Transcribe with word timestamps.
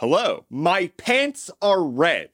Hello, 0.00 0.46
my 0.48 0.86
pants 0.96 1.50
are 1.60 1.84
red, 1.84 2.30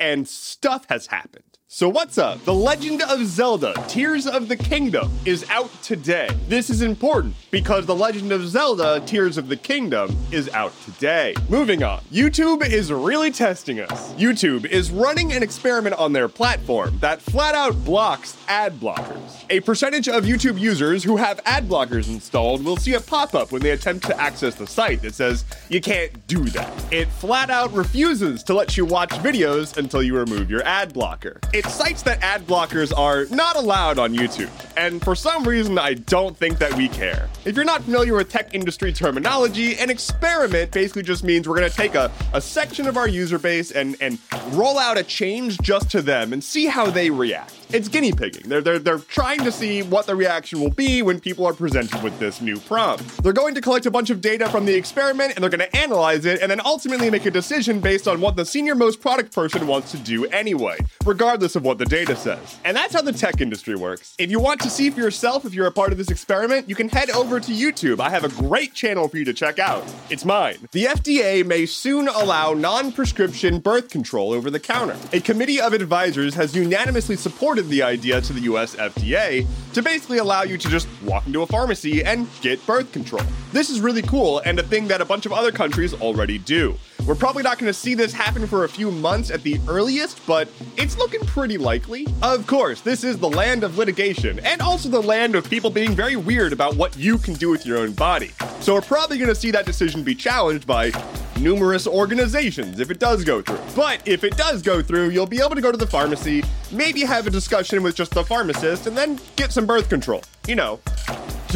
and 0.00 0.26
stuff 0.26 0.86
has 0.88 1.08
happened. 1.08 1.55
So, 1.68 1.88
what's 1.88 2.16
up? 2.16 2.44
The 2.44 2.54
Legend 2.54 3.02
of 3.02 3.26
Zelda 3.26 3.74
Tears 3.88 4.28
of 4.28 4.46
the 4.46 4.56
Kingdom 4.56 5.10
is 5.24 5.44
out 5.50 5.68
today. 5.82 6.28
This 6.46 6.70
is 6.70 6.80
important 6.80 7.34
because 7.50 7.86
The 7.86 7.94
Legend 7.94 8.30
of 8.30 8.46
Zelda 8.46 9.02
Tears 9.04 9.36
of 9.36 9.48
the 9.48 9.56
Kingdom 9.56 10.16
is 10.30 10.48
out 10.50 10.72
today. 10.84 11.34
Moving 11.48 11.82
on, 11.82 12.02
YouTube 12.12 12.64
is 12.64 12.92
really 12.92 13.32
testing 13.32 13.80
us. 13.80 14.14
YouTube 14.14 14.64
is 14.64 14.92
running 14.92 15.32
an 15.32 15.42
experiment 15.42 15.96
on 15.96 16.12
their 16.12 16.28
platform 16.28 16.98
that 17.00 17.20
flat 17.20 17.56
out 17.56 17.74
blocks 17.84 18.36
ad 18.46 18.74
blockers. 18.74 19.44
A 19.50 19.58
percentage 19.58 20.08
of 20.08 20.22
YouTube 20.22 20.60
users 20.60 21.02
who 21.02 21.16
have 21.16 21.40
ad 21.46 21.68
blockers 21.68 22.08
installed 22.08 22.64
will 22.64 22.76
see 22.76 22.94
a 22.94 23.00
pop 23.00 23.34
up 23.34 23.50
when 23.50 23.60
they 23.60 23.70
attempt 23.70 24.06
to 24.06 24.16
access 24.20 24.54
the 24.54 24.68
site 24.68 25.02
that 25.02 25.14
says, 25.14 25.44
you 25.68 25.80
can't 25.80 26.28
do 26.28 26.44
that. 26.44 26.72
It 26.92 27.08
flat 27.08 27.50
out 27.50 27.72
refuses 27.72 28.44
to 28.44 28.54
let 28.54 28.76
you 28.76 28.84
watch 28.84 29.10
videos 29.10 29.76
until 29.76 30.00
you 30.00 30.16
remove 30.16 30.48
your 30.48 30.62
ad 30.62 30.94
blocker. 30.94 31.40
It 31.56 31.64
cites 31.64 32.02
that 32.02 32.22
ad 32.22 32.46
blockers 32.46 32.92
are 32.94 33.24
not 33.34 33.56
allowed 33.56 33.98
on 33.98 34.12
YouTube, 34.12 34.50
and 34.76 35.02
for 35.02 35.14
some 35.14 35.48
reason, 35.48 35.78
I 35.78 35.94
don't 35.94 36.36
think 36.36 36.58
that 36.58 36.74
we 36.74 36.86
care. 36.86 37.30
If 37.46 37.56
you're 37.56 37.64
not 37.64 37.84
familiar 37.84 38.12
with 38.12 38.28
tech 38.28 38.54
industry 38.54 38.92
terminology, 38.92 39.74
an 39.78 39.88
experiment 39.88 40.70
basically 40.70 41.02
just 41.02 41.24
means 41.24 41.48
we're 41.48 41.54
gonna 41.54 41.70
take 41.70 41.94
a, 41.94 42.12
a 42.34 42.42
section 42.42 42.86
of 42.86 42.98
our 42.98 43.08
user 43.08 43.38
base 43.38 43.70
and, 43.70 43.96
and 44.02 44.18
roll 44.48 44.78
out 44.78 44.98
a 44.98 45.02
change 45.02 45.56
just 45.60 45.90
to 45.92 46.02
them 46.02 46.34
and 46.34 46.44
see 46.44 46.66
how 46.66 46.90
they 46.90 47.08
react. 47.08 47.54
It's 47.70 47.88
guinea 47.88 48.12
pigging. 48.12 48.48
They're, 48.48 48.60
they're, 48.60 48.78
they're 48.78 48.98
trying 48.98 49.40
to 49.40 49.50
see 49.50 49.82
what 49.82 50.06
the 50.06 50.14
reaction 50.14 50.60
will 50.60 50.70
be 50.70 51.02
when 51.02 51.18
people 51.18 51.46
are 51.46 51.52
presented 51.52 52.00
with 52.02 52.16
this 52.20 52.40
new 52.40 52.58
prompt. 52.60 53.04
They're 53.24 53.32
going 53.32 53.56
to 53.56 53.60
collect 53.60 53.86
a 53.86 53.90
bunch 53.90 54.10
of 54.10 54.20
data 54.20 54.48
from 54.50 54.66
the 54.66 54.74
experiment 54.74 55.34
and 55.34 55.42
they're 55.42 55.50
going 55.50 55.68
to 55.68 55.76
analyze 55.76 56.26
it 56.26 56.40
and 56.40 56.50
then 56.50 56.60
ultimately 56.64 57.10
make 57.10 57.26
a 57.26 57.30
decision 57.30 57.80
based 57.80 58.06
on 58.06 58.20
what 58.20 58.36
the 58.36 58.44
senior 58.44 58.76
most 58.76 59.00
product 59.00 59.34
person 59.34 59.66
wants 59.66 59.90
to 59.90 59.98
do 59.98 60.26
anyway, 60.26 60.78
regardless 61.04 61.45
of 61.54 61.62
what 61.62 61.78
the 61.78 61.84
data 61.84 62.16
says. 62.16 62.58
And 62.64 62.76
that's 62.76 62.94
how 62.94 63.02
the 63.02 63.12
tech 63.12 63.40
industry 63.40 63.76
works. 63.76 64.14
If 64.18 64.30
you 64.30 64.40
want 64.40 64.60
to 64.62 64.70
see 64.70 64.90
for 64.90 65.00
yourself 65.00 65.44
if 65.44 65.54
you're 65.54 65.66
a 65.66 65.72
part 65.72 65.92
of 65.92 65.98
this 65.98 66.10
experiment, 66.10 66.68
you 66.68 66.74
can 66.74 66.88
head 66.88 67.10
over 67.10 67.38
to 67.38 67.52
YouTube. 67.52 68.00
I 68.00 68.10
have 68.10 68.24
a 68.24 68.28
great 68.28 68.74
channel 68.74 69.06
for 69.06 69.18
you 69.18 69.24
to 69.26 69.32
check 69.34 69.58
out. 69.58 69.84
It's 70.10 70.24
mine. 70.24 70.56
The 70.72 70.86
FDA 70.86 71.46
may 71.46 71.66
soon 71.66 72.08
allow 72.08 72.54
non 72.54 72.90
prescription 72.90 73.60
birth 73.60 73.90
control 73.90 74.32
over 74.32 74.50
the 74.50 74.58
counter. 74.58 74.96
A 75.12 75.20
committee 75.20 75.60
of 75.60 75.74
advisors 75.74 76.34
has 76.34 76.56
unanimously 76.56 77.16
supported 77.16 77.68
the 77.68 77.82
idea 77.82 78.20
to 78.22 78.32
the 78.32 78.40
US 78.40 78.74
FDA 78.76 79.46
to 79.74 79.82
basically 79.82 80.18
allow 80.18 80.42
you 80.42 80.56
to 80.56 80.68
just 80.68 80.88
walk 81.04 81.26
into 81.26 81.42
a 81.42 81.46
pharmacy 81.46 82.02
and 82.02 82.26
get 82.40 82.64
birth 82.66 82.90
control. 82.92 83.22
This 83.52 83.68
is 83.70 83.80
really 83.80 84.02
cool 84.02 84.40
and 84.40 84.58
a 84.58 84.62
thing 84.62 84.88
that 84.88 85.00
a 85.00 85.04
bunch 85.04 85.26
of 85.26 85.32
other 85.32 85.52
countries 85.52 85.92
already 85.94 86.38
do. 86.38 86.76
We're 87.06 87.14
probably 87.14 87.44
not 87.44 87.58
going 87.58 87.68
to 87.68 87.78
see 87.78 87.94
this 87.94 88.12
happen 88.12 88.48
for 88.48 88.64
a 88.64 88.68
few 88.68 88.90
months 88.90 89.30
at 89.30 89.44
the 89.44 89.60
earliest, 89.68 90.26
but 90.26 90.48
it's 90.76 90.98
looking 90.98 91.24
pretty 91.24 91.56
likely. 91.56 92.08
Of 92.20 92.48
course, 92.48 92.80
this 92.80 93.04
is 93.04 93.16
the 93.16 93.28
land 93.28 93.62
of 93.62 93.78
litigation, 93.78 94.40
and 94.40 94.60
also 94.60 94.88
the 94.88 95.00
land 95.00 95.36
of 95.36 95.48
people 95.48 95.70
being 95.70 95.92
very 95.92 96.16
weird 96.16 96.52
about 96.52 96.74
what 96.74 96.96
you 96.96 97.16
can 97.18 97.34
do 97.34 97.48
with 97.48 97.64
your 97.64 97.78
own 97.78 97.92
body. 97.92 98.32
So 98.58 98.74
we're 98.74 98.80
probably 98.80 99.18
going 99.18 99.28
to 99.28 99.36
see 99.36 99.52
that 99.52 99.66
decision 99.66 100.02
be 100.02 100.16
challenged 100.16 100.66
by 100.66 100.90
numerous 101.38 101.86
organizations 101.86 102.80
if 102.80 102.90
it 102.90 102.98
does 102.98 103.22
go 103.22 103.40
through. 103.40 103.60
But 103.76 104.02
if 104.04 104.24
it 104.24 104.36
does 104.36 104.60
go 104.60 104.82
through, 104.82 105.10
you'll 105.10 105.26
be 105.26 105.38
able 105.38 105.54
to 105.54 105.60
go 105.60 105.70
to 105.70 105.78
the 105.78 105.86
pharmacy, 105.86 106.42
maybe 106.72 107.02
have 107.02 107.28
a 107.28 107.30
discussion 107.30 107.84
with 107.84 107.94
just 107.94 108.14
the 108.14 108.24
pharmacist, 108.24 108.88
and 108.88 108.96
then 108.96 109.20
get 109.36 109.52
some 109.52 109.64
birth 109.64 109.88
control. 109.88 110.24
You 110.48 110.56
know, 110.56 110.80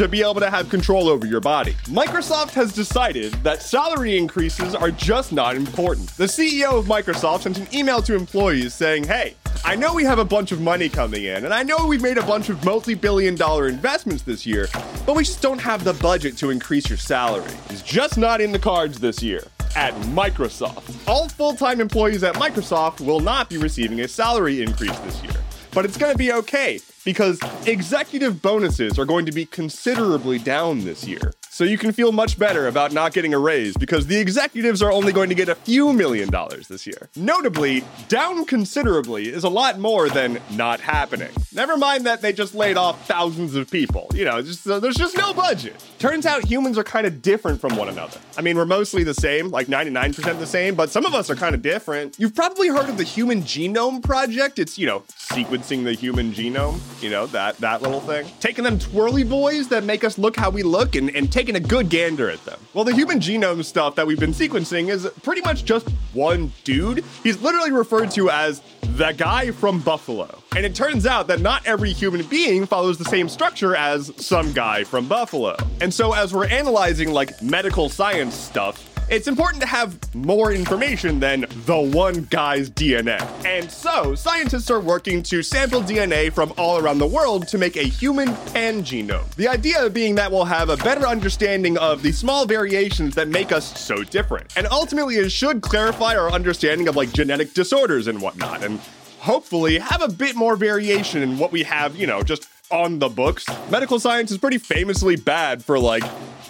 to 0.01 0.07
be 0.07 0.21
able 0.21 0.39
to 0.39 0.49
have 0.49 0.67
control 0.67 1.07
over 1.07 1.27
your 1.27 1.39
body. 1.39 1.73
Microsoft 1.83 2.51
has 2.51 2.73
decided 2.73 3.33
that 3.43 3.61
salary 3.61 4.17
increases 4.17 4.73
are 4.73 4.89
just 4.89 5.31
not 5.31 5.55
important. 5.55 6.09
The 6.17 6.23
CEO 6.25 6.79
of 6.79 6.85
Microsoft 6.85 7.41
sent 7.41 7.59
an 7.59 7.67
email 7.71 8.01
to 8.03 8.15
employees 8.15 8.73
saying, 8.73 9.03
hey, 9.03 9.35
I 9.63 9.75
know 9.75 9.93
we 9.93 10.03
have 10.05 10.17
a 10.17 10.25
bunch 10.25 10.51
of 10.51 10.59
money 10.59 10.89
coming 10.89 11.25
in, 11.25 11.45
and 11.45 11.53
I 11.53 11.61
know 11.61 11.85
we've 11.85 12.01
made 12.01 12.17
a 12.17 12.25
bunch 12.25 12.49
of 12.49 12.65
multi 12.65 12.95
billion 12.95 13.35
dollar 13.35 13.67
investments 13.67 14.23
this 14.23 14.43
year, 14.43 14.67
but 15.05 15.15
we 15.15 15.23
just 15.23 15.43
don't 15.43 15.61
have 15.61 15.83
the 15.83 15.93
budget 15.93 16.35
to 16.37 16.49
increase 16.49 16.89
your 16.89 16.97
salary. 16.97 17.53
It's 17.69 17.83
just 17.83 18.17
not 18.17 18.41
in 18.41 18.51
the 18.51 18.59
cards 18.59 18.99
this 18.99 19.21
year 19.21 19.43
at 19.75 19.93
Microsoft. 20.15 21.07
All 21.07 21.29
full 21.29 21.53
time 21.53 21.79
employees 21.79 22.23
at 22.23 22.33
Microsoft 22.35 23.05
will 23.05 23.19
not 23.19 23.49
be 23.49 23.59
receiving 23.59 24.01
a 24.01 24.07
salary 24.07 24.63
increase 24.63 24.97
this 24.99 25.21
year. 25.21 25.33
But 25.73 25.85
it's 25.85 25.95
going 25.95 26.11
to 26.11 26.17
be 26.17 26.33
okay 26.33 26.79
because 27.03 27.39
executive 27.65 28.41
bonuses 28.41 28.97
are 28.99 29.05
going 29.05 29.25
to 29.25 29.31
be 29.31 29.45
considerably 29.45 30.39
down 30.39 30.83
this 30.83 31.05
year. 31.07 31.33
So 31.49 31.63
you 31.63 31.77
can 31.77 31.91
feel 31.91 32.11
much 32.11 32.39
better 32.39 32.67
about 32.67 32.93
not 32.93 33.13
getting 33.13 33.33
a 33.33 33.39
raise 33.39 33.75
because 33.75 34.07
the 34.07 34.17
executives 34.17 34.81
are 34.81 34.91
only 34.91 35.11
going 35.11 35.29
to 35.29 35.35
get 35.35 35.49
a 35.49 35.55
few 35.55 35.91
million 35.93 36.29
dollars 36.29 36.67
this 36.67 36.87
year. 36.87 37.09
Notably, 37.15 37.83
down 38.07 38.45
considerably 38.45 39.27
is 39.27 39.43
a 39.43 39.49
lot 39.49 39.79
more 39.79 40.09
than 40.09 40.39
not 40.51 40.79
happening. 40.79 41.31
Never 41.53 41.75
mind 41.75 42.05
that 42.05 42.21
they 42.21 42.31
just 42.31 42.55
laid 42.55 42.77
off 42.77 43.05
thousands 43.07 43.55
of 43.55 43.69
people. 43.69 44.07
You 44.13 44.23
know, 44.23 44.41
just, 44.41 44.65
uh, 44.65 44.79
there's 44.79 44.95
just 44.95 45.17
no 45.17 45.33
budget. 45.33 45.75
Turns 45.99 46.25
out 46.25 46.45
humans 46.45 46.77
are 46.77 46.83
kind 46.83 47.05
of 47.05 47.21
different 47.21 47.59
from 47.59 47.75
one 47.75 47.89
another. 47.89 48.21
I 48.37 48.41
mean, 48.41 48.55
we're 48.55 48.65
mostly 48.65 49.03
the 49.03 49.13
same, 49.13 49.49
like 49.51 49.67
99% 49.67 50.39
the 50.39 50.47
same, 50.47 50.75
but 50.75 50.89
some 50.89 51.05
of 51.05 51.13
us 51.13 51.29
are 51.29 51.35
kind 51.35 51.53
of 51.53 51.61
different. 51.61 52.17
You've 52.17 52.33
probably 52.33 52.69
heard 52.69 52.87
of 52.87 52.95
the 52.95 53.03
Human 53.03 53.41
Genome 53.41 54.01
Project. 54.01 54.59
It's, 54.59 54.77
you 54.77 54.87
know, 54.87 55.01
sequencing 55.09 55.83
the 55.83 55.91
human 55.93 56.31
genome, 56.31 56.79
you 57.03 57.09
know, 57.09 57.25
that 57.27 57.57
that 57.57 57.81
little 57.81 57.99
thing. 57.99 58.27
Taking 58.39 58.63
them 58.63 58.79
twirly 58.79 59.25
boys 59.25 59.67
that 59.69 59.83
make 59.83 60.05
us 60.05 60.17
look 60.17 60.37
how 60.37 60.49
we 60.49 60.63
look 60.63 60.95
and, 60.95 61.13
and 61.13 61.29
taking 61.31 61.55
a 61.57 61.59
good 61.59 61.89
gander 61.89 62.29
at 62.29 62.43
them. 62.45 62.59
Well, 62.73 62.85
the 62.85 62.95
human 62.95 63.19
genome 63.19 63.63
stuff 63.65 63.95
that 63.95 64.07
we've 64.07 64.19
been 64.19 64.33
sequencing 64.33 64.89
is 64.89 65.05
pretty 65.21 65.41
much 65.41 65.65
just 65.65 65.87
one 66.13 66.51
dude. 66.63 67.03
He's 67.23 67.41
literally 67.41 67.71
referred 67.71 68.11
to 68.11 68.29
as 68.29 68.61
the 68.81 69.13
guy 69.13 69.51
from 69.51 69.79
Buffalo. 69.79 70.41
And 70.55 70.65
it 70.65 70.75
turns 70.75 71.05
out 71.05 71.27
that 71.27 71.39
not 71.39 71.65
every 71.65 71.93
human 71.93 72.25
being 72.27 72.65
follows 72.65 72.97
the 72.97 73.05
same 73.05 73.29
structure 73.29 73.75
as 73.75 74.11
some 74.17 74.51
guy 74.51 74.83
from 74.83 75.07
Buffalo. 75.07 75.55
And 75.79 75.93
so 75.93 76.13
as 76.13 76.33
we're 76.33 76.47
analyzing 76.47 77.11
like 77.11 77.41
medical 77.41 77.89
science 77.89 78.35
stuff, 78.35 78.90
it's 79.11 79.27
important 79.27 79.61
to 79.61 79.67
have 79.67 79.99
more 80.15 80.53
information 80.53 81.19
than 81.19 81.45
the 81.65 81.77
one 81.77 82.25
guy's 82.29 82.69
DNA. 82.69 83.19
And 83.45 83.69
so, 83.69 84.15
scientists 84.15 84.71
are 84.71 84.79
working 84.79 85.21
to 85.23 85.43
sample 85.43 85.81
DNA 85.81 86.31
from 86.31 86.53
all 86.57 86.77
around 86.77 86.99
the 86.99 87.07
world 87.07 87.45
to 87.49 87.57
make 87.57 87.75
a 87.75 87.83
human 87.83 88.29
pangenome. 88.29 89.29
The 89.35 89.49
idea 89.49 89.89
being 89.89 90.15
that 90.15 90.31
we'll 90.31 90.45
have 90.45 90.69
a 90.69 90.77
better 90.77 91.05
understanding 91.05 91.77
of 91.77 92.03
the 92.03 92.13
small 92.13 92.45
variations 92.45 93.13
that 93.15 93.27
make 93.27 93.51
us 93.51 93.77
so 93.77 94.01
different. 94.01 94.47
And 94.55 94.65
ultimately, 94.71 95.17
it 95.17 95.29
should 95.29 95.61
clarify 95.61 96.15
our 96.15 96.31
understanding 96.31 96.87
of 96.87 96.95
like 96.95 97.11
genetic 97.11 97.53
disorders 97.53 98.07
and 98.07 98.21
whatnot. 98.21 98.63
And 98.63 98.79
hopefully, 99.19 99.77
have 99.79 100.01
a 100.01 100.07
bit 100.07 100.37
more 100.37 100.55
variation 100.55 101.21
in 101.21 101.37
what 101.37 101.51
we 101.51 101.63
have, 101.63 101.97
you 101.97 102.07
know, 102.07 102.23
just 102.23 102.47
on 102.71 102.99
the 102.99 103.09
books. 103.09 103.45
Medical 103.69 103.99
science 103.99 104.31
is 104.31 104.37
pretty 104.37 104.57
famously 104.57 105.17
bad 105.17 105.65
for 105.65 105.77
like 105.77 106.03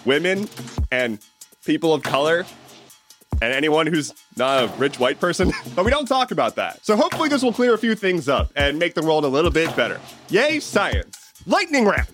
women 0.06 0.48
and 0.92 1.18
people 1.66 1.94
of 1.94 2.04
color 2.04 2.46
and 3.42 3.54
anyone 3.54 3.88
who's 3.88 4.14
not 4.38 4.64
a 4.64 4.68
rich 4.78 5.00
white 5.00 5.20
person, 5.20 5.52
but 5.76 5.86
we 5.86 5.92
don't 5.92 6.08
talk 6.08 6.32
about 6.32 6.56
that. 6.56 6.84
So 6.86 6.96
hopefully 6.96 7.30
this 7.30 7.44
will 7.44 7.54
clear 7.54 7.74
a 7.74 7.78
few 7.78 7.96
things 7.96 8.30
up 8.30 8.52
and 8.56 8.78
make 8.78 8.94
the 8.94 9.02
world 9.02 9.26
a 9.26 9.28
little 9.28 9.52
bit 9.52 9.76
better. 9.76 10.00
Yay, 10.30 10.60
science! 10.60 11.34
Lightning 11.46 11.86
round! 11.86 12.08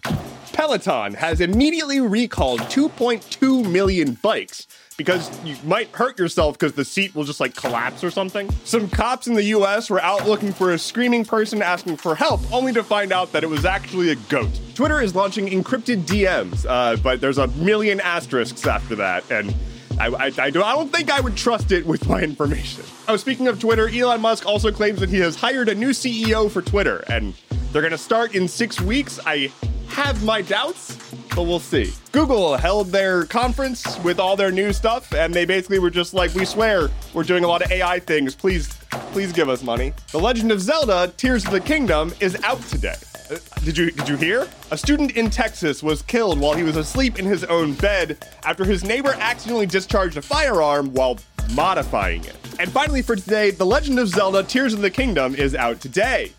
Peloton 0.54 1.14
has 1.14 1.40
immediately 1.40 2.02
recalled 2.02 2.62
2.2 2.62 3.70
million 3.72 4.14
bikes 4.24 4.68
because 4.98 5.30
you 5.46 5.56
might 5.64 5.88
hurt 5.90 6.18
yourself 6.18 6.58
because 6.58 6.74
the 6.74 6.84
seat 6.84 7.14
will 7.16 7.24
just 7.24 7.40
like 7.40 7.56
collapse 7.56 8.04
or 8.04 8.10
something. 8.10 8.50
Some 8.64 8.90
cops 8.90 9.28
in 9.28 9.36
the 9.36 9.44
US 9.44 9.90
were 9.90 10.02
out 10.02 10.28
looking 10.28 10.52
for 10.52 10.74
a 10.74 10.80
screaming 10.80 11.24
person 11.24 11.62
asking 11.62 11.98
for 11.98 12.16
help, 12.16 12.42
only 12.52 12.74
to 12.74 12.84
find 12.84 13.12
out 13.12 13.32
that 13.32 13.44
it 13.44 13.48
was 13.48 13.64
actually 13.64 14.10
a 14.10 14.16
goat. 14.16 14.50
Twitter 14.74 15.00
is 15.00 15.16
launching 15.16 15.48
encrypted 15.48 16.02
DMs, 16.04 16.66
uh, 16.68 16.96
but 16.98 17.22
there's 17.22 17.38
a 17.38 17.48
million 17.48 18.00
asterisks 18.02 18.66
after 18.66 18.96
that, 18.96 19.30
and 19.30 19.54
I, 20.00 20.08
I, 20.08 20.32
I, 20.38 20.50
do, 20.50 20.64
I 20.64 20.76
don't 20.76 20.92
think 20.92 21.12
I 21.12 21.22
would 21.22 21.36
trust 21.36 21.72
it 21.72 21.86
with 21.86 22.08
my 22.08 22.22
information. 22.22 22.84
Oh, 23.08 23.18
speaking 23.18 23.48
of 23.48 23.60
Twitter, 23.60 23.88
Elon 23.88 24.22
Musk 24.22 24.46
also 24.46 24.72
claims 24.72 25.00
that 25.00 25.10
he 25.10 25.20
has 25.20 25.36
hired 25.36 25.70
a 25.70 25.76
new 25.76 25.90
CEO 25.90 26.50
for 26.50 26.62
Twitter, 26.62 27.04
and 27.08 27.34
they're 27.72 27.88
to 27.88 27.98
start 27.98 28.36
in 28.36 28.48
six 28.48 28.82
weeks. 28.82 29.20
I 29.26 29.52
have 29.90 30.24
my 30.24 30.42
doubts, 30.42 30.97
but 31.38 31.44
we'll 31.44 31.60
see. 31.60 31.94
Google 32.12 32.58
held 32.58 32.88
their 32.88 33.24
conference 33.26 34.00
with 34.00 34.20
all 34.20 34.36
their 34.36 34.52
new 34.52 34.74
stuff, 34.74 35.14
and 35.14 35.32
they 35.32 35.46
basically 35.46 35.78
were 35.78 35.92
just 35.92 36.16
like, 36.16 36.34
"We 36.34 36.46
swear 36.46 36.90
we're 37.14 37.22
doing 37.22 37.44
a 37.44 37.48
lot 37.48 37.62
of 37.62 37.72
AI 37.72 38.00
things. 38.00 38.34
Please, 38.34 38.70
please 39.12 39.32
give 39.32 39.48
us 39.48 39.62
money." 39.62 39.94
The 40.12 40.20
Legend 40.20 40.52
of 40.52 40.60
Zelda: 40.60 41.14
Tears 41.16 41.46
of 41.46 41.52
the 41.52 41.60
Kingdom 41.60 42.12
is 42.20 42.36
out 42.44 42.60
today. 42.70 42.96
Uh, 43.30 43.36
did 43.64 43.78
you 43.78 43.92
did 43.92 44.10
you 44.10 44.18
hear? 44.18 44.48
A 44.72 44.78
student 44.78 45.12
in 45.12 45.30
Texas 45.30 45.84
was 45.84 46.02
killed 46.02 46.40
while 46.40 46.56
he 46.56 46.64
was 46.64 46.76
asleep 46.76 47.20
in 47.20 47.26
his 47.26 47.44
own 47.44 47.74
bed 47.74 48.18
after 48.44 48.66
his 48.66 48.84
neighbor 48.84 49.16
accidentally 49.20 49.68
discharged 49.68 50.18
a 50.18 50.24
firearm 50.24 50.92
while 50.92 51.20
modifying 51.54 52.26
it. 52.26 52.36
And 52.58 52.72
finally 52.72 53.04
for 53.04 53.16
today, 53.16 53.52
The 53.52 53.66
Legend 53.66 54.00
of 54.00 54.08
Zelda: 54.08 54.42
Tears 54.42 54.74
of 54.74 54.82
the 54.82 54.90
Kingdom 54.90 55.36
is 55.36 55.54
out 55.54 55.80
today. 55.82 56.32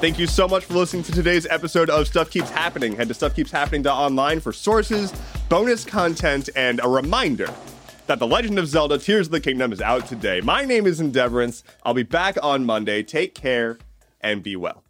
Thank 0.00 0.18
you 0.18 0.26
so 0.26 0.46
much 0.46 0.64
for 0.64 0.74
listening 0.74 1.02
to 1.04 1.12
today's 1.12 1.46
episode 1.46 1.90
of 1.90 2.06
Stuff 2.06 2.30
Keeps 2.30 2.50
Happening. 2.50 2.96
Head 2.96 3.08
to 3.08 3.14
stuffkeepshappening.online 3.14 4.40
for 4.40 4.52
sources, 4.52 5.12
bonus 5.48 5.84
content, 5.84 6.48
and 6.54 6.80
a 6.82 6.88
reminder 6.88 7.52
that 8.06 8.18
The 8.18 8.26
Legend 8.26 8.58
of 8.58 8.68
Zelda 8.68 8.98
Tears 8.98 9.26
of 9.28 9.32
the 9.32 9.40
Kingdom 9.40 9.72
is 9.72 9.80
out 9.80 10.06
today. 10.06 10.40
My 10.40 10.64
name 10.64 10.86
is 10.86 11.00
Endeavorance. 11.00 11.62
I'll 11.82 11.94
be 11.94 12.02
back 12.02 12.36
on 12.42 12.64
Monday. 12.64 13.02
Take 13.02 13.34
care 13.34 13.78
and 14.20 14.42
be 14.42 14.56
well. 14.56 14.85